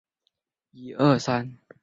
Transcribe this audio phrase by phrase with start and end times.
[0.73, 1.75] 选择的机会